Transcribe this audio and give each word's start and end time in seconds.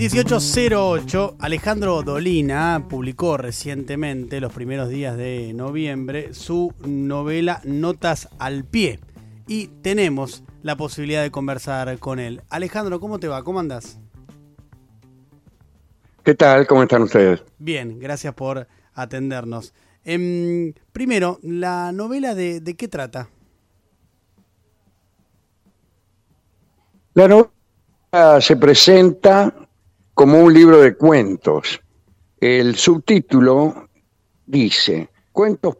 1808, 0.00 1.36
Alejandro 1.40 2.02
Dolina 2.02 2.86
publicó 2.88 3.36
recientemente, 3.36 4.40
los 4.40 4.50
primeros 4.50 4.88
días 4.88 5.14
de 5.18 5.52
noviembre, 5.52 6.32
su 6.32 6.72
novela 6.86 7.60
Notas 7.64 8.30
al 8.38 8.64
pie. 8.64 8.98
Y 9.46 9.66
tenemos 9.82 10.42
la 10.62 10.74
posibilidad 10.76 11.20
de 11.20 11.30
conversar 11.30 11.98
con 11.98 12.18
él. 12.18 12.40
Alejandro, 12.48 12.98
¿cómo 12.98 13.18
te 13.18 13.28
va? 13.28 13.44
¿Cómo 13.44 13.60
andas? 13.60 13.98
¿Qué 16.24 16.34
tal? 16.34 16.66
¿Cómo 16.66 16.82
están 16.82 17.02
ustedes? 17.02 17.42
Bien, 17.58 17.98
gracias 17.98 18.32
por 18.32 18.68
atendernos. 18.94 19.74
Em, 20.02 20.72
primero, 20.92 21.40
¿la 21.42 21.92
novela 21.92 22.34
de, 22.34 22.62
de 22.62 22.74
qué 22.74 22.88
trata? 22.88 23.28
La 27.12 27.28
novela 27.28 28.40
se 28.40 28.56
presenta 28.56 29.59
como 30.14 30.40
un 30.40 30.52
libro 30.52 30.80
de 30.80 30.96
cuentos. 30.96 31.80
El 32.40 32.76
subtítulo 32.76 33.88
dice, 34.46 35.08
Cuentos 35.32 35.76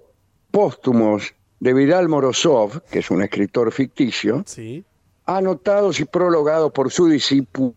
póstumos 0.50 1.34
de 1.58 1.74
Vidal 1.74 2.08
Morozov, 2.08 2.82
que 2.84 3.00
es 3.00 3.10
un 3.10 3.22
escritor 3.22 3.72
ficticio, 3.72 4.42
Sí. 4.46 4.84
anotados 5.26 6.00
y 6.00 6.04
prologados 6.04 6.72
por 6.72 6.90
su 6.90 7.06
discípulo 7.06 7.74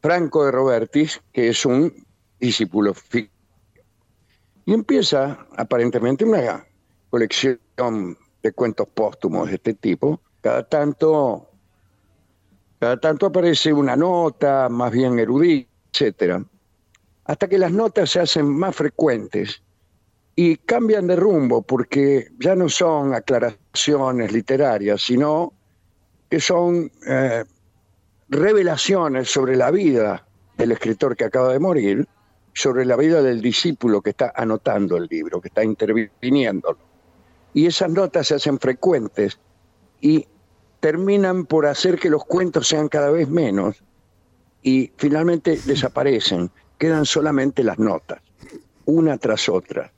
Franco 0.00 0.44
de 0.44 0.50
Robertis, 0.52 1.20
que 1.32 1.48
es 1.48 1.66
un 1.66 1.92
discípulo 2.38 2.94
ficticio. 2.94 3.30
Y 4.64 4.72
empieza 4.72 5.46
aparentemente 5.56 6.24
una 6.24 6.64
colección 7.10 8.16
de 8.42 8.52
cuentos 8.52 8.88
póstumos 8.88 9.48
de 9.48 9.56
este 9.56 9.74
tipo. 9.74 10.20
Cada 10.40 10.62
tanto 10.66 11.49
cada 12.80 12.98
tanto 12.98 13.26
aparece 13.26 13.72
una 13.72 13.94
nota, 13.94 14.70
más 14.70 14.90
bien 14.90 15.18
erudita, 15.18 15.70
etcétera, 15.92 16.42
hasta 17.26 17.46
que 17.46 17.58
las 17.58 17.70
notas 17.70 18.10
se 18.10 18.20
hacen 18.20 18.48
más 18.48 18.74
frecuentes 18.74 19.62
y 20.34 20.56
cambian 20.56 21.06
de 21.06 21.16
rumbo 21.16 21.60
porque 21.60 22.28
ya 22.38 22.54
no 22.54 22.70
son 22.70 23.12
aclaraciones 23.12 24.32
literarias, 24.32 25.02
sino 25.02 25.52
que 26.30 26.40
son 26.40 26.90
eh, 27.06 27.44
revelaciones 28.30 29.30
sobre 29.30 29.56
la 29.56 29.70
vida 29.70 30.26
del 30.56 30.72
escritor 30.72 31.16
que 31.16 31.24
acaba 31.24 31.52
de 31.52 31.58
morir, 31.58 32.08
sobre 32.54 32.86
la 32.86 32.96
vida 32.96 33.20
del 33.22 33.42
discípulo 33.42 34.00
que 34.00 34.10
está 34.10 34.32
anotando 34.34 34.96
el 34.96 35.06
libro, 35.10 35.40
que 35.42 35.48
está 35.48 35.62
interviniendo. 35.62 36.78
Y 37.52 37.66
esas 37.66 37.90
notas 37.90 38.28
se 38.28 38.36
hacen 38.36 38.58
frecuentes 38.58 39.38
y 40.00 40.26
terminan 40.80 41.44
por 41.46 41.66
hacer 41.66 41.98
que 41.98 42.10
los 42.10 42.24
cuentos 42.24 42.66
sean 42.68 42.88
cada 42.88 43.10
vez 43.10 43.28
menos 43.28 43.82
y 44.62 44.90
finalmente 44.96 45.58
desaparecen, 45.66 46.50
quedan 46.78 47.04
solamente 47.06 47.62
las 47.62 47.78
notas, 47.78 48.20
una 48.86 49.18
tras 49.18 49.48
otra. 49.48 49.92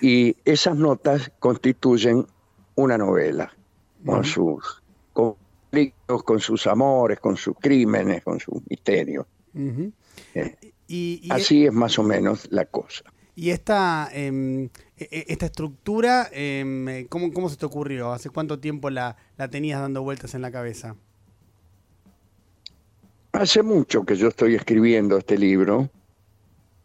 Y 0.00 0.36
esas 0.44 0.76
notas 0.76 1.32
constituyen 1.38 2.26
una 2.74 2.98
novela, 2.98 3.50
con 4.04 4.24
sus 4.24 4.82
conflictos, 5.14 6.22
con 6.22 6.38
sus 6.38 6.66
amores, 6.66 7.18
con 7.18 7.36
sus 7.38 7.56
crímenes, 7.58 8.22
con 8.22 8.38
sus 8.38 8.56
misterios. 8.68 9.26
Eh, 10.34 10.54
Y, 10.88 11.20
y- 11.24 11.28
Así 11.32 11.66
es 11.66 11.72
más 11.72 11.98
o 11.98 12.02
menos 12.04 12.46
la 12.50 12.66
cosa. 12.66 13.02
Y 13.36 13.50
esta, 13.50 14.08
em, 14.12 14.64
e- 14.96 15.08
e- 15.10 15.26
esta 15.28 15.46
estructura, 15.46 16.28
em, 16.32 17.06
¿cómo, 17.08 17.32
¿cómo 17.32 17.50
se 17.50 17.56
te 17.56 17.66
ocurrió? 17.66 18.12
¿Hace 18.12 18.30
cuánto 18.30 18.58
tiempo 18.58 18.88
la, 18.88 19.16
la 19.36 19.48
tenías 19.48 19.80
dando 19.80 20.02
vueltas 20.02 20.34
en 20.34 20.40
la 20.40 20.50
cabeza? 20.50 20.96
Hace 23.32 23.62
mucho 23.62 24.04
que 24.04 24.16
yo 24.16 24.28
estoy 24.28 24.54
escribiendo 24.54 25.18
este 25.18 25.36
libro. 25.36 25.90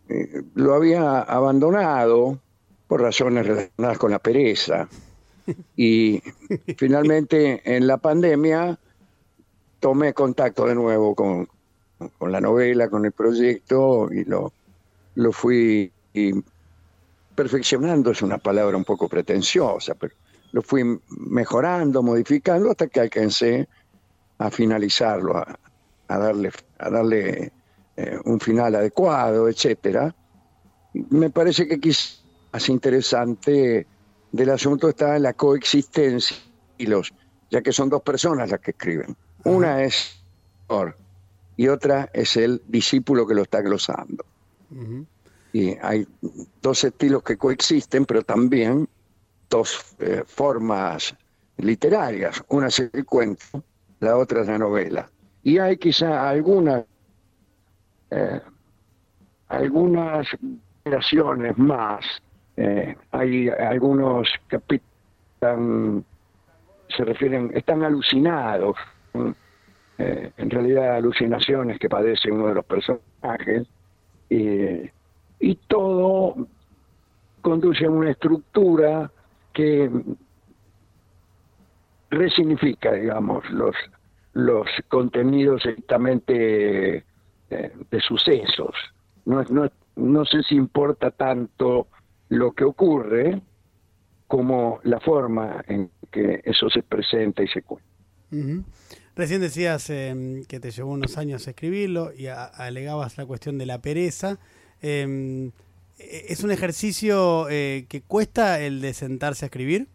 Eh, 0.10 0.44
lo 0.54 0.74
había 0.74 1.22
abandonado 1.22 2.38
por 2.88 3.02
razones 3.02 3.48
relacionadas 3.48 3.98
con 3.98 4.12
la 4.12 4.20
pereza. 4.20 4.90
Y 5.78 6.22
finalmente 6.78 7.62
en 7.64 7.88
la 7.88 7.96
pandemia 7.96 8.78
tomé 9.80 10.14
contacto 10.14 10.66
de 10.66 10.76
nuevo 10.76 11.16
con, 11.16 11.48
con 12.18 12.30
la 12.34 12.42
novela, 12.42 12.90
con 12.90 13.06
el 13.06 13.14
proyecto 13.14 14.12
y 14.12 14.26
lo, 14.26 14.52
lo 15.16 15.32
fui 15.32 15.94
y 16.14 16.34
perfeccionando, 17.36 18.12
es 18.12 18.22
una 18.22 18.38
palabra 18.38 18.78
un 18.78 18.84
poco 18.84 19.08
pretenciosa, 19.08 19.96
pero 19.96 20.14
lo 20.52 20.62
fui 20.62 20.84
mejorando, 21.08 22.04
modificando 22.04 22.72
hasta 22.72 22.88
que 22.88 23.00
alcancé 23.00 23.68
a 24.38 24.52
finalizarlo, 24.52 25.38
a, 25.38 25.60
a 26.08 26.18
darle, 26.18 26.52
a 26.78 26.90
darle 26.90 27.52
eh, 27.96 28.20
un 28.26 28.40
final 28.40 28.76
adecuado, 28.76 29.48
etcétera. 29.48 30.14
Me 30.94 31.30
parece 31.30 31.68
que 31.68 31.80
quizás 31.80 32.26
más 32.52 32.68
interesante 32.68 33.88
del 34.32 34.50
asunto 34.50 34.90
está 34.90 35.18
la 35.20 35.34
coexistencia 35.34 36.36
y 36.78 36.86
los, 36.86 37.14
ya 37.50 37.62
que 37.62 37.72
son 37.72 37.90
dos 37.90 38.02
personas 38.02 38.50
las 38.50 38.60
que 38.60 38.72
escriben. 38.72 39.16
Una 39.44 39.84
es 39.84 40.22
y 41.58 41.68
otra 41.68 42.10
es 42.14 42.38
el 42.38 42.62
discípulo 42.66 43.28
que 43.28 43.34
lo 43.34 43.44
está 43.44 43.62
glosando. 43.62 44.26
Ujú. 44.70 45.06
Y 45.54 45.76
hay 45.82 46.08
dos 46.62 46.84
estilos 46.84 47.24
que 47.24 47.38
coexisten, 47.38 48.06
pero 48.06 48.22
también 48.22 48.88
dos 49.50 49.96
eh, 50.00 50.24
formas 50.26 51.16
literarias. 51.58 52.44
Una 52.48 52.68
es 52.68 52.80
el 52.80 53.06
la 54.00 54.18
otra 54.18 54.42
es 54.42 54.48
la 54.48 54.58
novela. 54.58 55.10
Y 55.44 55.58
hay 55.58 55.78
quizá 55.78 56.30
algunas 56.30 56.86
eh, 58.12 58.42
algunas 59.48 60.28
generaciones 60.84 61.58
más. 61.58 62.06
Eh, 62.58 62.96
hay 63.12 63.50
algunos 63.50 64.28
capítulos 64.48 64.92
se 66.96 67.06
refieren, 67.06 67.52
están 67.54 67.84
alucinados. 67.84 68.76
en 69.14 70.50
realidad 70.50 70.96
alucinaciones 70.96 71.80
que 71.80 71.90
padece 71.90 72.32
uno 72.32 72.48
de 72.48 72.56
los 72.56 72.66
personajes. 72.66 73.68
eh, 74.30 74.92
y 75.42 75.56
todo 75.68 76.48
conduce 77.42 77.86
a 77.86 77.90
una 77.90 78.12
estructura 78.12 79.12
que 79.52 79.90
resignifica, 82.12 82.94
digamos, 82.94 83.50
los, 83.50 83.76
los 84.34 84.68
contenidos 84.88 85.66
exactamente 85.66 86.98
eh, 86.98 87.04
de 87.50 88.02
sucesos. 88.02 88.76
No, 89.26 89.44
no, 89.44 89.70
no 89.96 90.26
sé 90.26 90.44
si 90.44 90.56
importa 90.56 91.12
tanto 91.12 91.88
lo 92.30 92.52
que 92.52 92.64
ocurre 92.64 93.42
como 94.28 94.80
la 94.84 95.00
forma 95.00 95.64
en 95.68 95.90
que 96.12 96.42
eso 96.46 96.70
se 96.70 96.84
presenta 96.84 97.44
y 97.44 97.48
se 97.48 97.64
cuenta. 97.64 97.90
Recién 99.16 99.42
decías 99.42 99.90
em, 99.90 100.46
que 100.46 100.62
te 100.62 100.72
llevó 100.72 100.92
unos 100.92 101.18
años 101.18 101.46
escribirlo 101.48 102.14
y 102.14 102.28
alegabas 102.28 103.18
la 103.18 103.26
cuestión 103.26 103.58
de 103.58 103.66
la 103.66 103.82
pereza. 103.82 104.40
Em, 104.82 105.48
e- 106.00 106.26
¿Es 106.30 106.44
un 106.44 106.52
ejercicio 106.52 107.48
eh, 107.50 107.86
que 107.90 108.02
cuesta 108.02 108.60
el 108.60 108.82
de 108.82 108.94
sentarse 108.94 109.46
a 109.46 109.48
escribir? 109.48 109.88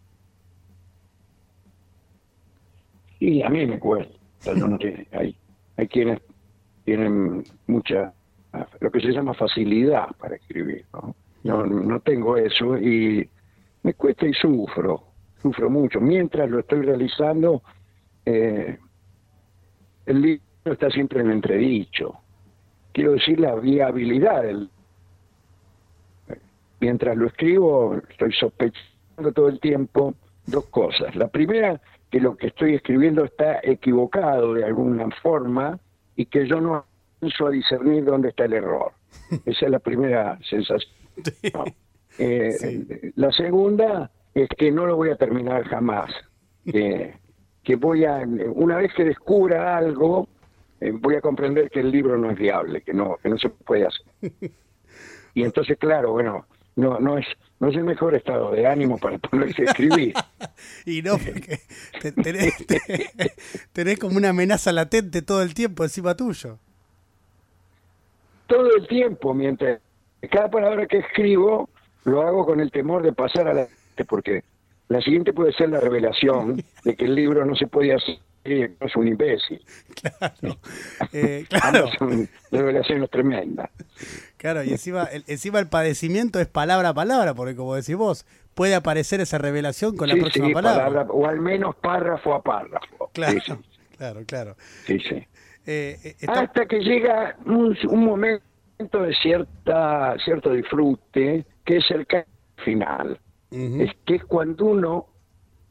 Y 3.19 3.41
a 3.41 3.49
mí 3.49 3.65
me 3.65 3.79
cuesta. 3.79 4.13
yo 4.45 4.67
no 4.67 4.77
sé, 4.77 5.07
hay, 5.11 5.35
hay 5.75 5.87
quienes 5.87 6.21
tienen 6.85 7.43
mucha, 7.67 8.13
lo 8.79 8.91
que 8.91 9.01
se 9.01 9.11
llama 9.11 9.33
facilidad 9.33 10.07
para 10.17 10.35
escribir. 10.35 10.85
¿no? 10.93 11.15
Yo 11.43 11.65
no 11.65 11.99
tengo 11.99 12.37
eso 12.37 12.77
y 12.77 13.29
me 13.83 13.93
cuesta 13.93 14.25
y 14.27 14.33
sufro, 14.33 15.03
sufro 15.41 15.69
mucho. 15.69 15.99
Mientras 15.99 16.49
lo 16.49 16.59
estoy 16.59 16.81
realizando, 16.81 17.63
eh, 18.25 18.77
el 20.05 20.21
libro 20.21 20.43
está 20.65 20.89
siempre 20.89 21.21
en 21.21 21.31
entredicho. 21.31 22.13
Quiero 22.93 23.13
decir 23.13 23.39
la 23.39 23.55
viabilidad 23.55 24.43
del... 24.43 24.69
Mientras 26.79 27.17
lo 27.17 27.27
escribo, 27.27 27.95
estoy 28.09 28.31
sospechando 28.33 29.31
todo 29.33 29.49
el 29.49 29.59
tiempo 29.59 30.13
dos 30.45 30.65
cosas. 30.65 31.15
La 31.15 31.27
primera, 31.27 31.81
que 32.11 32.19
lo 32.19 32.37
que 32.37 32.47
estoy 32.47 32.75
escribiendo 32.75 33.23
está 33.25 33.59
equivocado 33.63 34.53
de 34.53 34.63
alguna 34.63 35.09
forma 35.21 35.79
y 36.15 36.25
que 36.25 36.47
yo 36.47 36.61
no 36.61 36.85
alcanzo 37.21 37.47
a 37.47 37.51
discernir 37.51 38.05
dónde 38.05 38.29
está 38.29 38.45
el 38.45 38.53
error. 38.53 38.91
Esa 39.45 39.65
es 39.65 39.71
la 39.71 39.79
primera 39.79 40.39
sensación. 40.47 40.91
Eh, 42.19 42.51
Sí. 42.59 42.87
La 43.15 43.31
segunda 43.31 44.09
es 44.33 44.49
que 44.57 44.71
no 44.71 44.85
lo 44.85 44.95
voy 44.95 45.09
a 45.09 45.15
terminar 45.17 45.63
jamás. 45.65 46.11
Que, 46.65 47.13
que 47.63 47.75
voy 47.75 48.05
a, 48.05 48.23
una 48.53 48.77
vez 48.77 48.93
que 48.93 49.03
descubra 49.03 49.77
algo, 49.77 50.27
eh, 50.79 50.91
voy 50.91 51.15
a 51.15 51.21
comprender 51.21 51.69
que 51.69 51.81
el 51.81 51.91
libro 51.91 52.17
no 52.17 52.31
es 52.31 52.37
viable, 52.37 52.81
que 52.81 52.93
no, 52.93 53.17
que 53.21 53.29
no 53.29 53.37
se 53.37 53.49
puede 53.49 53.87
hacer. 53.87 54.05
Y 55.33 55.43
entonces, 55.43 55.77
claro, 55.77 56.13
bueno, 56.13 56.47
no, 56.77 56.97
no 56.99 57.17
es, 57.17 57.25
no 57.59 57.67
es 57.69 57.75
el 57.75 57.83
mejor 57.83 58.15
estado 58.15 58.51
de 58.51 58.65
ánimo 58.65 58.97
para 58.97 59.17
ponerse 59.17 59.63
a 59.63 59.65
escribir. 59.65 60.13
Y 60.85 61.01
no, 61.01 61.17
porque 61.17 61.59
te- 62.01 62.11
tenés, 62.13 62.65
te- 62.65 63.33
tenés 63.73 63.99
como 63.99 64.15
una 64.17 64.29
amenaza 64.29 64.71
latente 64.71 65.21
todo 65.21 65.41
el 65.43 65.53
tiempo 65.53 65.83
encima 65.83 66.15
tuyo. 66.15 66.57
todo 68.47 68.75
el 68.75 68.87
tiempo, 68.87 69.33
mientras 69.33 69.81
cada 70.31 70.49
palabra 70.49 70.87
que 70.87 70.99
escribo 70.99 71.69
lo 72.05 72.21
hago 72.21 72.45
con 72.45 72.59
el 72.59 72.71
temor 72.71 73.03
de 73.03 73.11
pasar 73.13 73.47
a 73.47 73.53
la 73.53 73.67
porque 74.07 74.43
la 74.87 75.01
siguiente 75.01 75.33
puede 75.33 75.51
ser 75.53 75.69
la 75.69 75.79
revelación 75.79 76.63
de 76.83 76.95
que 76.95 77.05
el 77.05 77.15
libro 77.15 77.45
no 77.45 77.55
se 77.55 77.67
puede 77.67 77.93
hacer 77.93 78.17
es 78.47 78.95
un 78.95 79.07
imbécil. 79.07 79.63
Claro. 80.01 80.57
Eh, 81.13 81.45
claro. 81.47 81.87
Son 81.97 82.27
revelaciones 82.51 83.09
tremendas. 83.09 83.69
Claro, 84.37 84.63
y 84.63 84.71
encima 84.71 85.05
el, 85.05 85.23
encima 85.27 85.59
el 85.59 85.67
padecimiento 85.67 86.39
es 86.39 86.47
palabra 86.47 86.89
a 86.89 86.93
palabra, 86.93 87.33
porque 87.33 87.55
como 87.55 87.75
decís 87.75 87.95
vos, 87.95 88.25
puede 88.53 88.75
aparecer 88.75 89.21
esa 89.21 89.37
revelación 89.37 89.95
con 89.95 90.09
la 90.09 90.15
próxima 90.15 90.49
palabra. 90.51 91.07
O 91.09 91.25
al 91.25 91.39
menos 91.39 91.75
párrafo 91.75 92.33
a 92.33 92.41
párrafo. 92.41 93.09
Claro, 93.13 93.39
claro, 93.97 94.23
claro. 94.25 94.55
Sí, 94.85 94.99
sí. 94.99 95.15
Eh, 95.65 95.97
eh, 96.03 96.15
Hasta 96.27 96.65
que 96.65 96.79
llega 96.79 97.37
un, 97.45 97.75
momento 98.05 99.01
de 99.01 99.13
cierta 99.15 100.15
cierto 100.23 100.51
disfrute, 100.51 101.45
que 101.65 101.77
es 101.77 101.91
el 101.91 102.07
final. 102.63 103.19
Es 103.51 103.91
que 104.05 104.15
es 104.15 104.25
cuando 104.25 104.65
uno 104.65 105.07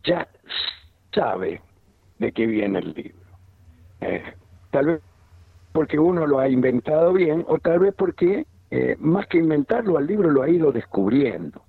ya 0.05 0.27
sabe 1.13 1.61
de 2.19 2.33
qué 2.33 2.47
viene 2.47 2.79
el 2.79 2.93
libro. 2.93 3.27
Eh, 4.01 4.23
tal 4.71 4.87
vez 4.87 5.01
porque 5.73 5.99
uno 5.99 6.27
lo 6.27 6.39
ha 6.39 6.49
inventado 6.49 7.13
bien 7.13 7.45
o 7.49 7.59
tal 7.59 7.81
vez 7.81 7.95
porque 7.95 8.47
eh, 8.71 8.97
más 8.99 9.27
que 9.27 9.39
inventarlo 9.39 9.99
al 9.99 10.07
libro 10.07 10.31
lo 10.31 10.43
ha 10.43 10.49
ido 10.49 10.73
descubriendo. 10.73 11.63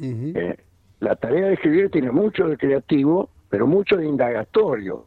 Eh, 0.00 0.56
la 1.00 1.16
tarea 1.16 1.48
de 1.48 1.54
escribir 1.54 1.90
tiene 1.90 2.10
mucho 2.10 2.48
de 2.48 2.56
creativo, 2.56 3.28
pero 3.50 3.66
mucho 3.66 3.96
de 3.96 4.06
indagatorio. 4.06 5.06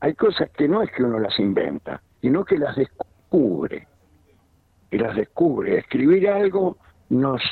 Hay 0.00 0.14
cosas 0.14 0.50
que 0.50 0.68
no 0.68 0.82
es 0.82 0.90
que 0.92 1.02
uno 1.02 1.18
las 1.18 1.38
inventa, 1.38 2.02
sino 2.20 2.44
que 2.44 2.58
las 2.58 2.76
descubre. 2.76 3.86
Y 4.90 4.98
las 4.98 5.16
descubre. 5.16 5.78
Escribir 5.78 6.28
algo 6.28 6.76
nos 7.08 7.42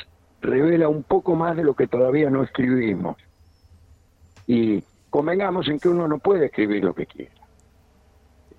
revela 0.41 0.87
un 0.87 1.03
poco 1.03 1.35
más 1.35 1.57
de 1.57 1.63
lo 1.63 1.73
que 1.73 1.87
todavía 1.87 2.29
no 2.29 2.43
escribimos. 2.43 3.17
Y 4.47 4.83
convengamos 5.15 5.65
en 5.69 5.79
que 5.79 5.87
uno 5.87 6.09
no 6.09 6.19
puede 6.19 6.47
escribir 6.47 6.83
lo 6.83 6.93
que 6.93 7.05
quiera. 7.05 7.31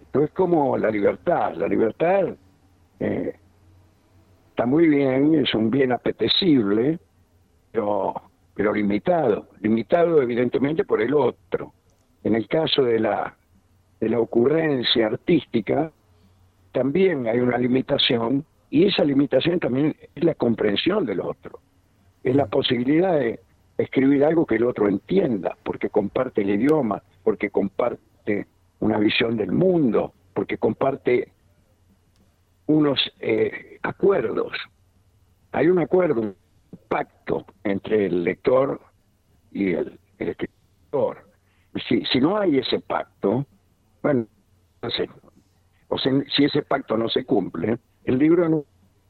Esto 0.01 0.23
es 0.23 0.31
como 0.31 0.79
la 0.79 0.91
libertad. 0.91 1.53
La 1.55 1.69
libertad 1.69 2.35
eh, 2.99 3.37
está 4.49 4.65
muy 4.65 4.89
bien, 4.89 5.35
es 5.35 5.55
un 5.55 5.71
bien 5.71 5.93
apetecible, 5.93 6.99
pero, 7.71 8.15
pero 8.55 8.73
limitado. 8.73 9.49
Limitado 9.61 10.23
evidentemente 10.23 10.85
por 10.85 11.03
el 11.03 11.13
otro. 11.13 11.75
En 12.25 12.35
el 12.35 12.49
caso 12.49 12.85
de 12.85 13.01
la, 13.01 13.37
de 14.01 14.09
la 14.09 14.19
ocurrencia 14.19 15.09
artística, 15.09 15.93
también 16.73 17.27
hay 17.27 17.39
una 17.39 17.59
limitación 17.59 18.47
y 18.71 18.87
esa 18.87 19.05
limitación 19.05 19.61
también 19.61 19.95
es 20.15 20.25
la 20.25 20.35
comprensión 20.35 21.05
del 21.05 21.21
otro. 21.21 21.61
Es 22.25 22.35
la 22.35 22.47
posibilidad 22.47 23.13
de 23.13 23.41
escribir 23.79 24.25
algo 24.25 24.47
que 24.47 24.57
el 24.57 24.65
otro 24.65 24.89
entienda, 24.89 25.57
porque 25.63 25.91
comparte 25.91 26.43
el 26.43 26.51
idioma, 26.51 27.03
porque 27.23 27.51
comparte 27.51 28.47
una 28.81 28.99
visión 28.99 29.37
del 29.37 29.53
mundo, 29.53 30.13
porque 30.35 30.59
comparte 30.59 31.33
unos 32.67 33.01
eh, 33.21 33.79
acuerdos. 33.83 34.53
Hay 35.53 35.69
un 35.69 35.79
acuerdo, 35.79 36.21
un 36.21 36.37
pacto 36.89 37.47
entre 37.65 38.07
el 38.07 38.25
lector 38.25 38.81
y 39.53 39.73
el, 39.73 39.99
escritor. 40.19 41.29
Si, 41.89 42.05
si 42.07 42.21
no 42.21 42.39
hay 42.39 42.59
ese 42.59 42.81
pacto, 42.81 43.47
bueno, 44.03 44.27
o 45.89 45.99
si 45.99 46.45
ese 46.45 46.63
pacto 46.63 46.97
no 46.97 47.09
se 47.09 47.25
cumple, 47.25 47.79
el 48.05 48.19
libro 48.19 48.49
no 48.49 48.65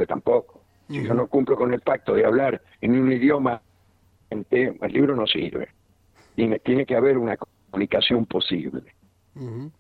tampoco. 0.06 0.62
Si 0.88 1.02
yo 1.02 1.14
no 1.14 1.26
cumplo 1.26 1.56
con 1.56 1.74
el 1.74 1.80
pacto 1.80 2.14
de 2.14 2.24
hablar 2.24 2.62
en 2.80 2.98
un 2.98 3.10
idioma 3.10 3.60
el 4.31 4.93
libro 4.93 5.17
no 5.17 5.26
sirve. 5.26 5.69
Tiene, 6.34 6.58
tiene 6.58 6.84
que 6.84 6.96
haber 6.96 7.19
una 7.19 7.37
comunicación 7.37 8.26
posible. 8.26 8.94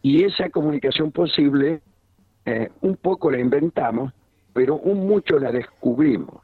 Y 0.02 0.24
esa 0.24 0.50
comunicación 0.50 1.12
posible, 1.12 1.80
eh, 2.44 2.68
un 2.82 2.96
poco 2.96 3.30
la 3.30 3.40
inventamos, 3.40 4.12
pero 4.52 4.76
un 4.76 5.06
mucho 5.06 5.38
la 5.38 5.50
descubrimos 5.50 6.42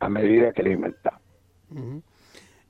a 0.00 0.08
medida 0.08 0.52
que 0.52 0.62
la 0.64 0.70
inventamos. 0.70 1.20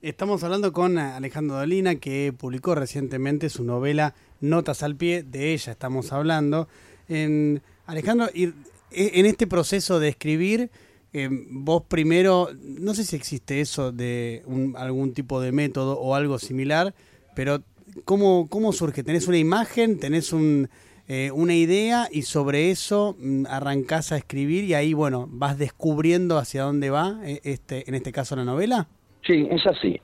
Estamos 0.01 0.43
hablando 0.43 0.71
con 0.71 0.97
Alejandro 0.97 1.57
Dolina, 1.57 1.95
que 1.95 2.33
publicó 2.37 2.75
recientemente 2.75 3.49
su 3.49 3.63
novela 3.63 4.13
Notas 4.39 4.83
al 4.83 4.95
pie, 4.95 5.23
de 5.23 5.53
ella 5.53 5.73
estamos 5.73 6.13
hablando. 6.13 6.69
En, 7.07 7.61
Alejandro, 7.85 8.27
e, 8.33 8.53
en 8.91 9.25
este 9.25 9.47
proceso 9.47 9.99
de 9.99 10.09
escribir, 10.09 10.69
eh, 11.11 11.29
vos 11.31 11.83
primero, 11.87 12.49
no 12.61 12.93
sé 12.93 13.03
si 13.03 13.15
existe 13.15 13.61
eso 13.61 13.91
de 13.91 14.43
algún 14.75 15.13
tipo 15.13 15.41
de 15.41 15.51
método 15.51 15.99
o 15.99 16.13
algo 16.15 16.37
similar, 16.37 16.93
pero 17.35 17.63
¿cómo, 18.05 18.47
cómo 18.49 18.71
surge? 18.73 19.03
¿Tenés 19.03 19.27
una 19.27 19.37
imagen? 19.37 19.99
¿Tenés 19.99 20.33
un, 20.33 20.69
eh, 21.07 21.31
una 21.31 21.55
idea? 21.55 22.07
Y 22.11 22.23
sobre 22.23 22.69
eso 22.69 23.15
mm, 23.19 23.45
arrancás 23.47 24.11
a 24.11 24.17
escribir 24.17 24.65
y 24.65 24.75
ahí, 24.75 24.93
bueno, 24.93 25.27
vas 25.29 25.57
descubriendo 25.57 26.37
hacia 26.37 26.63
dónde 26.63 26.91
va, 26.91 27.19
eh, 27.23 27.39
este, 27.43 27.89
en 27.89 27.95
este 27.95 28.11
caso 28.11 28.35
la 28.35 28.45
novela. 28.45 28.87
Sí, 29.25 29.47
es 29.49 29.65
así. 29.65 29.99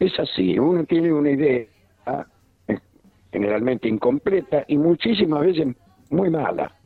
Es 0.00 0.18
así. 0.18 0.58
Uno 0.58 0.84
tiene 0.84 1.12
una 1.12 1.30
idea 1.30 1.66
generalmente 3.32 3.88
incompleta 3.88 4.64
y 4.66 4.76
muchísimas 4.76 5.42
veces 5.42 5.68
muy 6.10 6.30
mala 6.30 6.79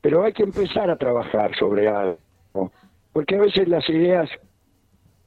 pero 0.00 0.24
hay 0.24 0.32
que 0.32 0.42
empezar 0.42 0.90
a 0.90 0.96
trabajar 0.96 1.54
sobre 1.56 1.88
algo, 1.88 2.72
porque 3.12 3.36
a 3.36 3.40
veces 3.40 3.68
las 3.68 3.88
ideas, 3.88 4.28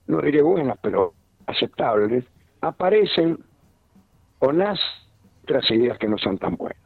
no 0.07 0.21
diré 0.21 0.41
buenas, 0.41 0.77
pero 0.81 1.13
aceptables, 1.45 2.25
aparecen 2.61 3.37
o 4.39 4.51
las 4.51 4.79
otras 5.43 5.69
ideas 5.71 5.97
que 5.97 6.07
no 6.07 6.17
son 6.17 6.37
tan 6.37 6.55
buenas. 6.55 6.77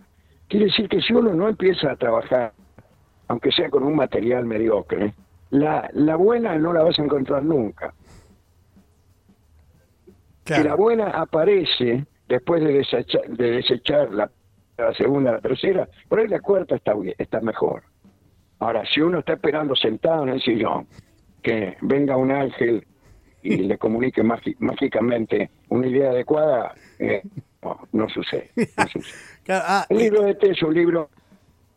Quiere 0.48 0.66
decir 0.68 0.90
que 0.90 1.02
si 1.02 1.14
uno 1.14 1.34
no 1.34 1.48
empieza 1.48 1.92
a 1.92 1.96
trabajar, 1.96 2.54
aunque 3.28 3.52
sea 3.52 3.70
con 3.70 3.84
un 3.84 3.96
material 3.96 4.46
mediocre, 4.46 5.14
la, 5.50 5.90
la 5.94 6.16
buena 6.16 6.58
no 6.58 6.74
la 6.74 6.84
vas 6.84 6.98
a 7.00 7.04
encontrar 7.04 7.44
nunca. 7.44 7.94
La 10.48 10.76
buena 10.76 11.10
aparece 11.10 12.06
después 12.28 12.64
de 12.64 12.74
desechar, 12.74 13.28
de 13.28 13.52
desechar 13.52 14.14
la 14.14 14.30
la 14.78 14.94
segunda, 14.94 15.32
la 15.32 15.42
tercera, 15.42 15.88
por 16.08 16.20
ahí 16.20 16.28
la 16.28 16.40
cuarta 16.40 16.76
está, 16.76 16.94
está 17.18 17.42
mejor. 17.42 17.84
Ahora, 18.60 18.84
si 18.86 19.02
uno 19.02 19.20
está 19.20 19.34
esperando 19.34 19.76
sentado 19.76 20.24
en 20.24 20.30
el 20.30 20.42
sillón, 20.42 20.88
que 21.42 21.78
venga 21.82 22.18
un 22.18 22.32
ángel 22.32 22.86
y 23.42 23.58
le 23.58 23.78
comunique 23.78 24.24
mágicamente 24.24 25.52
una 25.70 25.88
idea 25.88 26.12
adecuada, 26.12 26.74
eh, 27.00 27.22
no, 27.92 28.10
sucede. 28.10 28.52
Ah, 29.50 29.86
el 29.88 30.00
libro 30.00 30.24
de 30.24 30.32
este 30.32 30.52
es 30.52 30.62
un 30.62 30.74
libro... 30.74 31.10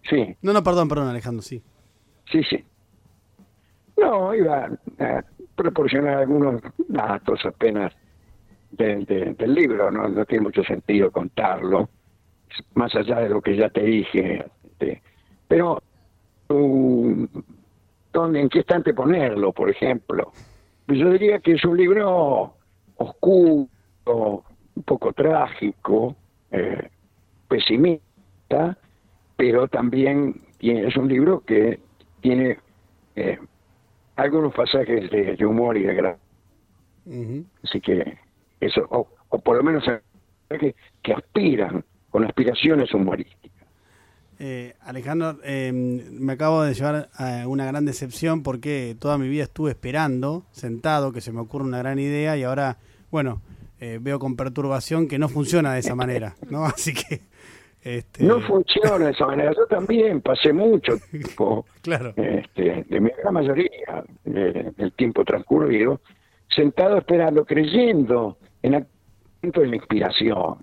Sí. 0.03 0.35
No, 0.43 0.53
no, 0.53 0.61
perdón, 0.61 0.89
perdón, 0.89 1.07
Alejandro, 1.07 1.41
sí. 1.41 1.63
Sí, 2.29 2.43
sí. 2.43 2.65
No, 3.97 4.35
iba 4.35 4.65
a 4.99 5.25
proporcionar 5.55 6.17
algunos 6.17 6.61
datos 6.89 7.47
apenas 7.47 7.93
del 8.73 9.55
libro, 9.55 9.89
no, 9.93 10.09
no 10.09 10.25
tiene 10.25 10.43
mucho 10.43 10.65
sentido 10.65 11.13
contarlo 11.13 11.89
más 12.75 12.95
allá 12.95 13.21
de 13.21 13.29
lo 13.29 13.41
que 13.41 13.57
ya 13.57 13.69
te 13.69 13.83
dije. 13.83 14.45
Este, 14.65 15.03
pero, 15.49 15.83
¿dónde, 16.49 18.41
¿en 18.41 18.49
qué 18.49 18.61
estante 18.61 18.95
ponerlo, 18.95 19.53
por 19.53 19.71
ejemplo? 19.71 20.33
Pues 20.87 20.99
yo 20.99 21.11
diría 21.11 21.39
que 21.41 21.53
es 21.53 21.65
un 21.65 21.77
libro 21.77 22.55
oscuro, 22.97 23.69
un 24.07 24.83
poco 24.85 25.13
trágico, 25.13 26.17
eh, 26.51 26.89
pesimista, 27.49 28.77
pero 29.37 29.69
también 29.69 30.41
es 30.61 30.97
un 30.97 31.09
libro 31.09 31.41
que 31.41 31.81
tiene 32.21 32.59
eh, 33.17 33.39
algunos 34.17 34.55
pasajes 34.55 35.11
de, 35.11 35.47
humor 35.47 35.77
y 35.77 35.83
de 35.83 35.95
gracia. 35.95 36.25
Así 37.65 37.81
que 37.81 38.19
eso, 38.61 38.87
o, 38.91 39.39
por 39.39 39.57
lo 39.57 39.63
menos 39.63 39.85
que, 40.49 40.75
que 41.03 41.13
aspiran 41.13 41.85
con 42.11 42.25
aspiraciones 42.25 42.93
humorísticas. 42.93 43.61
Eh, 44.43 44.75
Alejandro, 44.81 45.37
em, 45.45 46.01
me 46.19 46.33
acabo 46.33 46.63
de 46.63 46.73
llevar 46.73 47.11
a 47.15 47.47
una 47.47 47.67
gran 47.67 47.85
decepción 47.85 48.43
porque 48.43 48.97
toda 48.99 49.19
mi 49.19 49.29
vida 49.29 49.43
estuve 49.43 49.71
esperando, 49.71 50.45
sentado, 50.51 51.13
que 51.13 51.21
se 51.21 51.31
me 51.31 51.41
ocurra 51.41 51.67
una 51.67 51.79
gran 51.79 51.99
idea 51.99 52.39
y 52.39 52.45
ahora, 52.45 52.79
bueno, 53.11 53.43
eh, 53.81 53.99
veo 54.01 54.19
con 54.19 54.37
perturbación 54.37 55.09
que 55.09 55.19
no 55.19 55.29
funciona 55.29 55.75
de 55.75 55.81
esa 55.81 55.95
manera, 55.95 56.37
¿no? 56.49 56.65
Así 56.67 56.95
que... 56.95 57.21
Este... 57.83 58.25
No 58.25 58.41
funciona 58.41 59.07
de 59.07 59.13
esa 59.13 59.27
manera. 59.27 59.53
Yo 59.55 59.67
también 59.67 60.21
pasé 60.21 60.53
mucho 60.53 60.99
tiempo, 61.11 61.67
claro. 61.83 62.13
este, 62.17 62.85
de 62.89 63.01
mi 63.01 63.11
gran 63.11 63.35
mayoría 63.35 64.05
del 64.25 64.93
tiempo 64.97 65.25
transcurrido, 65.25 66.01
sentado 66.49 66.99
esperando, 66.99 67.45
creyendo 67.45 68.39
en 68.63 68.75
el 68.75 68.87
de 69.43 69.67
la 69.67 69.77
inspiración. 69.77 70.57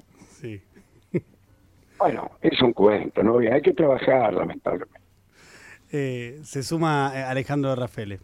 Bueno, 1.97 2.31
es 2.41 2.61
un 2.61 2.73
cuento, 2.73 3.23
¿no? 3.23 3.39
Hay 3.39 3.61
que 3.61 3.73
trabajar, 3.73 4.33
lamentablemente. 4.33 4.99
Eh, 5.91 6.39
se 6.43 6.63
suma 6.63 7.11
eh, 7.15 7.23
Alejandro 7.23 7.75
Rafael. 7.75 8.19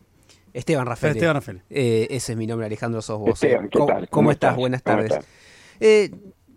Esteban 0.53 0.85
Rafael. 0.85 1.15
Esteban 1.15 1.35
Rafael. 1.35 1.61
Eh, 1.69 2.07
ese 2.09 2.33
es 2.33 2.37
mi 2.37 2.45
nombre, 2.45 2.65
Alejandro 2.67 3.01
sos 3.01 3.19
vos. 3.19 3.29
Esteban, 3.41 3.69
¿qué 3.69 3.79
¿Cómo, 3.79 3.85
tal? 3.87 4.09
cómo 4.09 4.31
estás? 4.31 4.55
Buenas 4.55 4.81
¿Cómo 4.81 4.97
tardes. 4.97 5.11
estás? 5.11 5.25
Eh, 5.79 6.11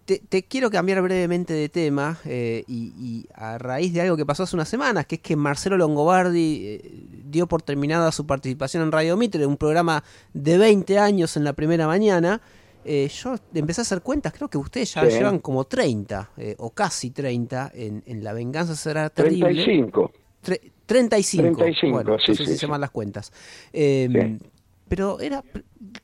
te, 0.05 0.19
te 0.21 0.45
quiero 0.45 0.71
cambiar 0.71 1.03
brevemente 1.03 1.53
de 1.53 1.69
tema 1.69 2.19
eh, 2.25 2.63
y, 2.69 2.93
y 2.97 3.27
a 3.35 3.59
raíz 3.59 3.93
de 3.93 4.03
algo 4.03 4.17
que 4.17 4.25
pasó 4.25 4.45
hace 4.45 4.55
unas 4.55 4.69
semanas, 4.69 5.07
que 5.07 5.17
es 5.17 5.21
que 5.21 5.35
Marcelo 5.35 5.77
Longobardi 5.77 6.61
eh, 6.65 6.81
dio 7.25 7.47
por 7.49 7.63
terminada 7.63 8.13
su 8.13 8.27
participación 8.27 8.83
en 8.85 8.93
Radio 8.93 9.17
Mitre, 9.17 9.45
un 9.47 9.57
programa 9.57 10.05
de 10.33 10.59
20 10.59 10.99
años 10.99 11.37
en 11.37 11.45
la 11.45 11.55
primera 11.55 11.87
mañana. 11.87 12.41
Eh, 12.87 13.09
yo 13.09 13.35
empecé 13.53 13.81
a 13.81 13.83
hacer 13.83 14.01
cuentas, 14.01 14.33
creo 14.33 14.49
que 14.49 14.59
ustedes 14.59 14.95
ya 14.95 15.05
Sí. 15.11 15.19
llevan 15.19 15.41
como 15.41 15.65
30 15.65 16.31
eh, 16.37 16.55
o 16.59 16.71
casi 16.71 17.11
30 17.11 17.73
en, 17.75 18.03
en 18.07 18.23
La 18.23 18.33
Venganza 18.33 18.77
Será 18.77 19.11
Terrible. 19.11 19.47
35. 19.55 20.13
Tre- 20.45 20.73
35. 20.87 21.57
35, 21.59 21.93
bueno, 21.93 22.17
sí, 22.21 22.31
no 22.31 22.37
sé 22.37 22.45
sí, 22.45 22.53
si 22.53 22.59
se 22.59 22.67
mal 22.69 22.81
las 22.81 22.91
cuentas. 22.91 23.33
Eh. 23.73 24.39
Pero 24.89 25.19
era, 25.19 25.43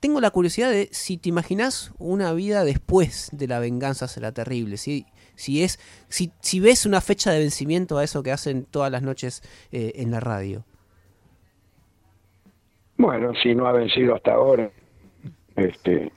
tengo 0.00 0.20
la 0.20 0.30
curiosidad 0.32 0.68
de 0.68 0.88
si 0.90 1.16
te 1.16 1.28
imaginas 1.28 1.92
una 1.98 2.32
vida 2.32 2.64
después 2.64 3.28
de 3.32 3.46
la 3.46 3.60
venganza 3.60 4.08
será 4.08 4.32
terrible. 4.32 4.76
Si, 4.76 5.06
si 5.36 5.62
es, 5.62 5.78
si, 6.08 6.32
si 6.40 6.58
ves 6.58 6.84
una 6.84 7.00
fecha 7.00 7.30
de 7.30 7.38
vencimiento 7.38 7.98
a 7.98 8.02
eso 8.02 8.24
que 8.24 8.32
hacen 8.32 8.64
todas 8.64 8.90
las 8.90 9.02
noches 9.02 9.42
eh, 9.70 9.92
en 9.96 10.10
la 10.10 10.18
radio. 10.18 10.64
Bueno, 12.96 13.32
si 13.40 13.54
no 13.54 13.66
ha 13.66 13.72
vencido 13.72 14.14
hasta 14.14 14.32
ahora, 14.34 14.70
este, 15.56 16.12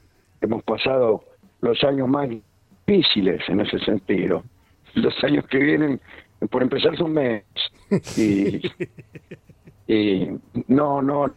hemos 0.46 0.64
pasado 0.64 1.24
los 1.62 1.84
años 1.84 2.08
más 2.08 2.30
difíciles 2.30 3.42
en 3.48 3.62
ese 3.62 3.80
sentido. 3.80 4.44
Los 4.94 5.14
años 5.24 5.46
que 5.48 5.58
vienen, 5.58 6.00
por 6.50 6.64
empezar, 6.64 6.96
son 6.98 7.14
mes. 7.14 7.44
Y, 8.18 8.62
y 9.94 10.30
no, 10.68 11.02
no, 11.02 11.28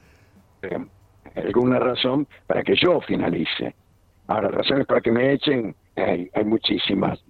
eh, 0.63 0.79
alguna 1.35 1.79
razón 1.79 2.27
para 2.47 2.63
que 2.63 2.77
yo 2.77 3.01
finalice. 3.01 3.75
Ahora, 4.29 4.49
razones 4.49 4.87
para 4.87 5.01
que 5.01 5.11
me 5.11 5.33
echen, 5.33 5.75
hay, 5.97 6.31
hay 6.33 6.45
muchísimas. 6.45 7.23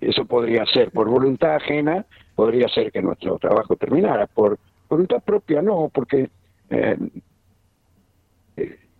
Eso 0.00 0.24
podría 0.24 0.64
ser 0.66 0.90
por 0.90 1.08
voluntad 1.08 1.56
ajena, 1.56 2.06
podría 2.34 2.68
ser 2.68 2.90
que 2.92 3.02
nuestro 3.02 3.38
trabajo 3.38 3.76
terminara. 3.76 4.26
Por 4.26 4.58
voluntad 4.88 5.22
propia 5.22 5.60
no, 5.60 5.90
porque 5.92 6.30
eh, 6.70 6.96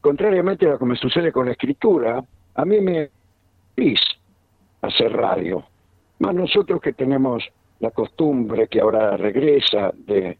contrariamente 0.00 0.66
a 0.66 0.70
lo 0.70 0.78
que 0.78 0.84
me 0.84 0.96
sucede 0.96 1.32
con 1.32 1.46
la 1.46 1.52
escritura, 1.52 2.24
a 2.54 2.64
mí 2.64 2.80
me 2.80 3.10
feliz 3.74 4.00
hacer 4.82 5.12
radio. 5.12 5.64
Más 6.18 6.34
nosotros 6.34 6.80
que 6.80 6.92
tenemos 6.92 7.44
la 7.80 7.90
costumbre 7.90 8.66
que 8.68 8.80
ahora 8.80 9.16
regresa 9.16 9.92
de 9.94 10.36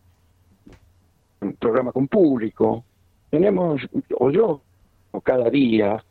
un 1.41 1.53
programa 1.55 1.93
con 1.93 2.09
público, 2.09 2.85
tenemos, 3.31 3.81
o 4.19 4.31
yo, 4.31 4.61
o 5.13 5.21
cada 5.21 5.49
día, 5.51 6.03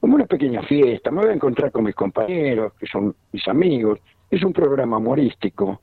como 0.00 0.14
una 0.14 0.26
pequeña 0.26 0.62
fiesta, 0.62 1.10
me 1.10 1.22
voy 1.22 1.30
a 1.30 1.34
encontrar 1.34 1.72
con 1.72 1.84
mis 1.84 1.94
compañeros, 1.94 2.74
que 2.74 2.86
son 2.86 3.14
mis 3.32 3.46
amigos, 3.48 3.98
es 4.30 4.44
un 4.44 4.52
programa 4.52 4.98
humorístico, 4.98 5.80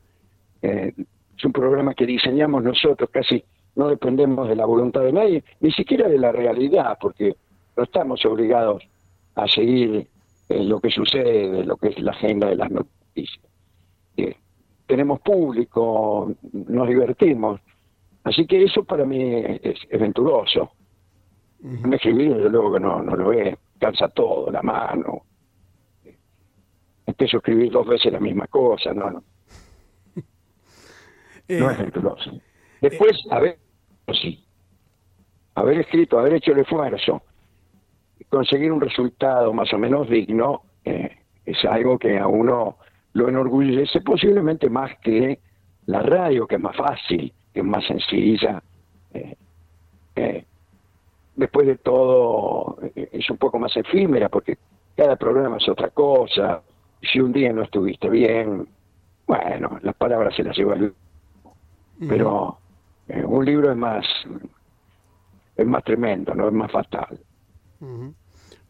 eh, 0.61 0.93
es 1.37 1.45
un 1.45 1.51
programa 1.51 1.93
que 1.93 2.05
diseñamos 2.05 2.63
nosotros, 2.63 3.09
casi 3.11 3.43
no 3.75 3.87
dependemos 3.87 4.47
de 4.47 4.55
la 4.55 4.65
voluntad 4.65 5.01
de 5.01 5.13
nadie, 5.13 5.43
ni 5.59 5.71
siquiera 5.71 6.07
de 6.07 6.19
la 6.19 6.31
realidad, 6.31 6.97
porque 6.99 7.35
no 7.75 7.83
estamos 7.83 8.23
obligados 8.25 8.83
a 9.35 9.47
seguir 9.47 10.07
eh, 10.49 10.63
lo 10.63 10.79
que 10.79 10.91
sucede, 10.91 11.49
de 11.49 11.63
lo 11.65 11.77
que 11.77 11.89
es 11.89 11.99
la 11.99 12.11
agenda 12.11 12.47
de 12.47 12.55
las 12.55 12.69
noticias. 12.69 13.45
Eh, 14.17 14.35
tenemos 14.85 15.21
público, 15.21 16.33
nos 16.51 16.87
divertimos, 16.87 17.61
así 18.23 18.45
que 18.45 18.63
eso 18.63 18.83
para 18.83 19.05
mí 19.05 19.21
es, 19.21 19.79
es 19.89 19.99
venturoso. 19.99 20.71
Me 21.61 21.95
escribir, 21.95 22.35
desde 22.35 22.49
luego 22.49 22.73
que 22.73 22.79
no, 22.81 23.01
no 23.01 23.15
lo 23.15 23.31
es, 23.31 23.55
cansa 23.79 24.09
todo, 24.09 24.51
la 24.51 24.61
mano. 24.61 25.23
Empiezo 27.05 27.37
a 27.37 27.39
escribir 27.39 27.71
dos 27.71 27.87
veces 27.87 28.11
la 28.11 28.19
misma 28.19 28.47
cosa, 28.47 28.93
no, 28.93 29.09
no, 29.09 29.23
no 31.47 31.71
es 31.71 31.79
Eh, 31.79 31.83
venturoso. 31.83 32.31
Después, 32.81 33.25
haber, 33.31 33.59
sí, 34.12 34.43
haber 35.55 35.79
escrito, 35.79 36.19
haber 36.19 36.33
hecho 36.36 36.51
el 36.51 36.60
esfuerzo, 36.60 37.22
conseguir 38.29 38.72
un 38.72 38.81
resultado 38.81 39.53
más 39.53 39.72
o 39.74 39.77
menos 39.77 40.10
digno, 40.10 40.63
eh, 40.83 41.17
es 41.45 41.63
algo 41.65 41.98
que 41.98 42.17
a 42.17 42.27
uno 42.27 42.77
lo 43.13 43.29
enorgullece 43.29 44.01
posiblemente 44.01 44.69
más 44.69 44.98
que 45.00 45.39
la 45.86 46.01
radio, 46.01 46.48
que 46.48 46.55
es 46.55 46.62
más 46.62 46.75
fácil, 46.75 47.31
que 47.53 47.60
es 47.60 47.65
más 47.65 47.86
sencilla. 47.86 48.62
eh, 49.13 49.36
eh, 50.15 50.45
después 51.36 51.67
de 51.67 51.77
todo, 51.77 52.77
es 52.95 53.29
un 53.29 53.38
poco 53.38 53.60
más 53.60 53.75
efímera, 53.75 54.29
porque 54.29 54.57
cada 54.95 55.15
programa 55.15 55.57
es 55.57 55.67
otra 55.67 55.89
cosa. 55.89 56.62
Si 57.01 57.19
un 57.19 57.33
día 57.33 57.51
no 57.51 57.63
estuviste 57.63 58.10
bien, 58.10 58.67
bueno, 59.27 59.79
las 59.81 59.95
palabras 59.95 60.36
se 60.36 60.43
las 60.43 60.55
lleva 60.55 60.75
el 60.75 60.93
pero 62.07 62.57
eh, 63.07 63.24
un 63.24 63.45
libro 63.45 63.72
es 63.72 63.77
más 63.77 64.05
es 65.55 65.65
más 65.65 65.83
tremendo, 65.83 66.33
no 66.33 66.48
es 66.48 66.53
más 66.53 66.72
fatal. 66.72 67.19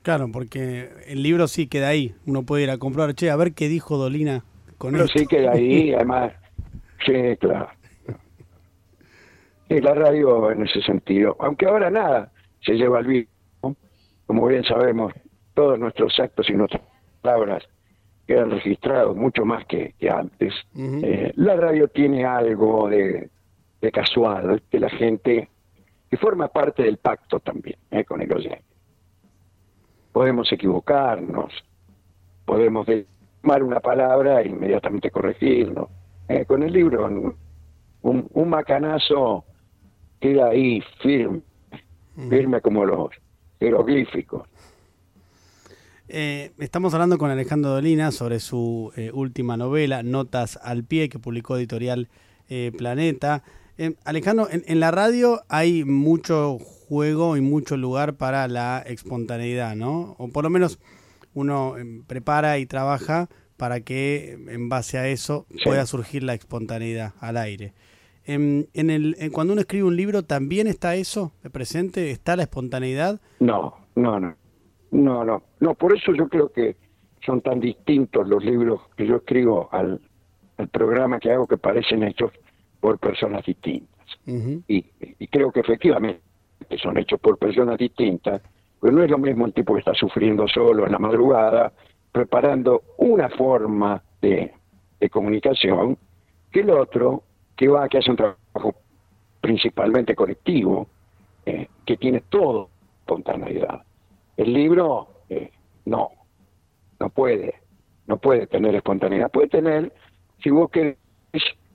Claro, 0.02 0.28
porque 0.32 0.90
el 1.08 1.24
libro 1.24 1.48
sí 1.48 1.68
queda 1.68 1.90
ahí. 1.90 2.14
Uno 2.26 2.44
puede 2.44 2.64
ir 2.64 2.72
a 2.72 2.78
comprar, 2.78 3.14
che, 3.14 3.30
a 3.30 3.36
ver 3.36 3.54
qué 3.54 3.70
dijo 3.70 3.98
Dolina 3.98 4.44
con 4.78 4.92
Pero 4.92 5.06
esto. 5.06 5.20
sí 5.20 5.28
que 5.28 5.48
ahí, 5.48 5.94
además, 5.96 6.34
sí, 7.06 7.38
claro. 7.40 7.70
Y 9.70 9.80
la 9.80 9.94
radio 9.94 10.52
en 10.52 10.64
ese 10.64 10.82
sentido, 10.82 11.38
aunque 11.40 11.66
ahora 11.66 11.90
nada 11.90 12.32
se 12.62 12.74
lleva 12.74 13.00
al 13.00 13.08
vivo, 13.08 13.30
¿no? 13.64 13.76
como 14.26 14.48
bien 14.48 14.64
sabemos, 14.66 15.14
todos 15.54 15.80
nuestros 15.80 16.20
actos 16.20 16.50
y 16.50 16.54
nuestras 16.54 16.82
palabras 17.22 17.64
quedan 18.28 18.52
registrados 18.52 19.16
mucho 19.16 19.46
más 19.46 19.66
que, 19.68 19.94
que 20.00 20.10
antes. 20.10 20.54
Eh, 20.76 21.32
la 21.36 21.56
radio 21.56 21.88
tiene 21.88 22.26
algo 22.26 22.90
de, 22.90 23.30
de 23.84 23.92
casual, 23.92 24.64
que 24.72 24.80
la 24.80 24.90
gente, 24.90 25.50
que 26.10 26.18
forma 26.18 26.48
parte 26.48 26.84
del 26.84 26.98
pacto 26.98 27.40
también 27.40 27.78
eh, 27.92 28.06
con 28.06 28.22
el 28.22 28.32
oyente. 28.32 28.64
Podemos 30.12 30.52
equivocarnos, 30.52 31.52
podemos 32.46 32.88
tomar 33.42 33.62
una 33.62 33.80
palabra 33.80 34.42
e 34.42 34.48
inmediatamente 34.48 35.12
corregirnos. 35.12 35.90
Eh, 36.30 36.46
con 36.46 36.64
el 36.64 36.72
libro, 36.72 37.06
un, 37.06 37.36
un 38.32 38.50
macanazo 38.50 39.44
queda 40.20 40.50
ahí 40.50 40.82
firme, 41.02 41.42
firme 42.30 42.62
como 42.62 42.86
los 42.86 43.10
jeroglíficos. 43.60 44.48
Eh, 46.08 46.52
estamos 46.60 46.94
hablando 46.94 47.18
con 47.18 47.32
Alejandro 47.32 47.72
Dolina 47.72 48.12
sobre 48.12 48.40
su 48.40 48.92
eh, 48.96 49.12
última 49.14 49.58
novela, 49.58 50.04
Notas 50.04 50.60
al 50.62 50.84
Pie, 50.84 51.10
que 51.10 51.20
publicó 51.20 51.58
Editorial 51.58 52.08
eh, 52.50 52.72
Planeta. 52.78 53.44
Eh, 53.78 53.96
Alejandro, 54.06 54.48
en, 54.52 54.64
en 54.68 54.80
la 54.80 54.92
radio 54.92 55.42
hay 55.50 55.84
mucho 55.84 56.60
juego 56.60 57.38
y 57.38 57.42
mucho 57.42 57.76
lugar 57.78 58.14
para 58.16 58.48
la 58.48 58.84
espontaneidad, 58.86 59.76
¿no? 59.76 60.16
O 60.20 60.28
por 60.30 60.44
lo 60.44 60.50
menos 60.50 60.80
uno 61.34 61.78
eh, 61.78 61.84
prepara 62.06 62.60
y 62.60 62.66
trabaja 62.66 63.30
para 63.58 63.80
que 63.82 64.34
en 64.48 64.70
base 64.70 64.98
a 64.98 65.08
eso 65.08 65.46
Sí. 65.50 65.62
pueda 65.66 65.86
surgir 65.86 66.24
la 66.24 66.34
espontaneidad 66.34 67.14
al 67.20 67.38
aire. 67.38 67.74
En, 68.26 68.68
en 68.74 68.90
el, 68.90 69.16
en 69.20 69.32
cuando 69.32 69.54
uno 69.54 69.62
escribe 69.62 69.86
un 69.86 69.96
libro, 69.98 70.24
¿también 70.24 70.68
está 70.68 70.96
eso 70.96 71.34
presente? 71.52 72.12
¿Está 72.12 72.36
la 72.36 72.44
espontaneidad? 72.44 73.20
No, 73.40 73.74
no, 73.96 74.20
no. 74.20 74.36
No, 74.92 75.26
no. 75.26 75.44
No, 75.60 75.74
por 75.74 75.96
eso 75.98 76.14
yo 76.14 76.30
creo 76.30 76.52
que 76.52 76.76
son 77.26 77.42
tan 77.42 77.60
distintos 77.60 78.28
los 78.28 78.44
libros 78.44 78.82
que 78.96 79.08
yo 79.08 79.16
escribo 79.18 79.68
al, 79.72 80.00
al 80.58 80.68
programa 80.68 81.20
que 81.20 81.32
hago 81.32 81.48
que 81.48 81.58
parecen 81.58 82.04
hechos 82.04 82.32
por 82.84 83.00
personas 83.00 83.46
distintas. 83.46 84.06
Y, 84.28 84.86
y 85.18 85.28
creo 85.28 85.54
que 85.54 85.62
efectivamente 85.62 86.20
son 86.82 86.98
hechos 86.98 87.18
por 87.22 87.38
personas 87.38 87.78
distintas, 87.78 88.42
pues 88.78 88.92
no 88.92 89.02
es 89.02 89.10
lo 89.10 89.18
mismo 89.18 89.46
el 89.46 89.54
tipo 89.54 89.74
que 89.74 89.80
está 89.80 89.94
sufriendo 89.94 90.50
solo 90.50 90.86
en 90.86 90.92
la 90.92 91.00
madrugada, 91.00 91.72
preparando 92.12 92.82
una 92.98 93.30
forma 93.30 94.04
de, 94.22 94.52
de 95.00 95.10
comunicación, 95.10 95.98
que 96.52 96.60
el 96.60 96.72
otro 96.72 97.24
que 97.56 97.70
va, 97.70 97.88
que 97.88 98.00
hace 98.00 98.12
un 98.12 98.18
trabajo 98.18 98.76
principalmente 99.40 100.14
colectivo, 100.14 100.90
eh, 101.46 101.70
que 101.86 101.96
tiene 101.96 102.20
todo 102.28 102.68
espontaneidad. 103.00 103.82
El 104.36 104.52
libro 104.52 105.08
eh, 105.30 105.52
no, 105.86 106.10
no 107.00 107.10
puede, 107.10 107.56
no 108.08 108.18
puede 108.18 108.46
tener 108.48 108.76
espontaneidad. 108.76 109.32
Puede 109.32 109.48
tener, 109.48 109.94
si 110.44 110.50
vos 110.50 110.70
querés, 110.70 110.98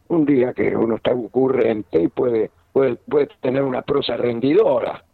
un 0.09 0.25
día 0.25 0.53
que 0.53 0.75
uno 0.77 0.97
está 0.97 1.13
ocurrente 1.13 2.01
y 2.03 2.09
puede, 2.09 2.51
puede, 2.73 2.97
puede 2.97 3.29
tener 3.41 3.63
una 3.63 3.83
prosa 3.83 4.17
rendidora, 4.17 5.05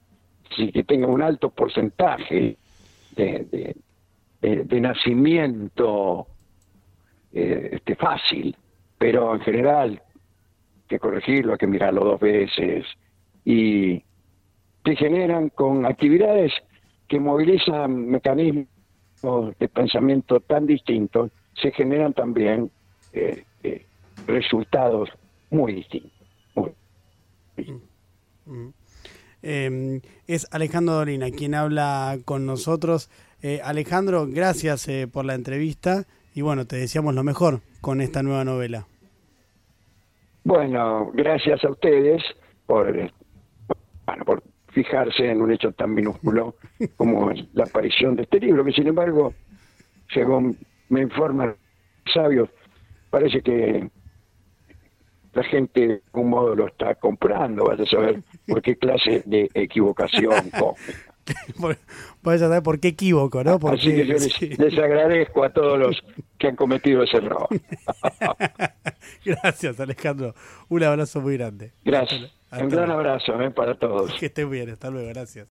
si 0.56 0.70
que 0.72 0.84
tenga 0.84 1.06
un 1.06 1.22
alto 1.22 1.50
porcentaje 1.50 2.56
de- 3.16 3.74
de 4.64 4.80
nacimiento 4.80 6.26
eh, 7.32 7.70
este, 7.72 7.96
fácil, 7.96 8.54
pero 8.98 9.34
en 9.34 9.40
general 9.40 10.02
que 10.86 10.98
corregirlo, 10.98 11.52
hay 11.52 11.58
que 11.58 11.66
mirarlo 11.66 12.04
dos 12.04 12.20
veces 12.20 12.84
y 13.44 14.02
se 14.84 14.96
generan 14.96 15.48
con 15.48 15.86
actividades 15.86 16.52
que 17.08 17.18
movilizan 17.18 18.06
mecanismos 18.06 18.68
de 19.58 19.68
pensamiento 19.68 20.40
tan 20.40 20.66
distintos, 20.66 21.30
se 21.54 21.70
generan 21.72 22.12
también 22.12 22.70
eh, 23.12 23.44
eh, 23.62 23.86
resultados 24.26 25.08
muy 25.50 25.74
distintos. 25.74 26.12
Mm. 28.46 28.68
Eh, 29.42 30.00
es 30.26 30.48
Alejandro 30.52 30.94
Dolina 30.94 31.30
quien 31.30 31.54
habla 31.54 32.18
con 32.24 32.46
nosotros. 32.46 33.10
Eh, 33.42 33.60
Alejandro, 33.62 34.26
gracias 34.26 34.88
eh, 34.88 35.06
por 35.06 35.24
la 35.24 35.34
entrevista 35.34 36.04
y 36.34 36.40
bueno, 36.40 36.66
te 36.66 36.76
deseamos 36.76 37.14
lo 37.14 37.22
mejor 37.22 37.60
con 37.80 38.00
esta 38.00 38.22
nueva 38.22 38.44
novela. 38.44 38.86
Bueno, 40.44 41.10
gracias 41.12 41.64
a 41.64 41.70
ustedes 41.70 42.22
por, 42.66 42.92
bueno, 44.06 44.24
por 44.24 44.42
fijarse 44.68 45.30
en 45.30 45.40
un 45.40 45.52
hecho 45.52 45.72
tan 45.72 45.94
minúsculo 45.94 46.56
como 46.96 47.30
la 47.52 47.64
aparición 47.64 48.16
de 48.16 48.22
este 48.22 48.40
libro, 48.40 48.64
que 48.64 48.72
sin 48.72 48.88
embargo, 48.88 49.34
según 50.12 50.56
me 50.88 51.02
informan 51.02 51.54
sabios, 52.12 52.48
parece 53.10 53.40
que 53.42 53.88
la 55.34 55.44
gente 55.44 55.86
de 55.88 56.02
algún 56.12 56.30
modo 56.30 56.54
lo 56.54 56.66
está 56.68 56.94
comprando, 56.94 57.64
vas 57.64 57.80
a 57.80 57.86
saber 57.86 58.22
por 58.46 58.62
qué 58.62 58.76
clase 58.76 59.22
de 59.26 59.50
equivocación 59.54 60.50
Vas 62.22 62.36
a 62.36 62.38
saber 62.38 62.62
por 62.62 62.80
qué 62.80 62.88
equivoco, 62.88 63.42
¿no? 63.42 63.58
Porque, 63.58 63.76
Así 63.76 63.94
que 63.94 64.06
yo 64.06 64.14
les, 64.14 64.58
les, 64.58 64.78
agradezco 64.78 65.44
a 65.44 65.50
todos 65.50 65.78
los 65.78 66.04
que 66.38 66.48
han 66.48 66.56
cometido 66.56 67.02
ese 67.02 67.16
error. 67.16 67.48
Gracias, 69.24 69.80
Alejandro. 69.80 70.34
Un 70.68 70.82
abrazo 70.84 71.20
muy 71.20 71.36
grande. 71.36 71.72
Gracias. 71.84 72.30
Un 72.52 72.68
gran 72.68 72.90
abrazo 72.90 73.40
¿eh? 73.40 73.50
para 73.50 73.74
todos. 73.74 74.12
Que 74.18 74.26
estén 74.26 74.50
bien. 74.50 74.70
Hasta 74.70 74.90
luego. 74.90 75.08
Gracias. 75.08 75.42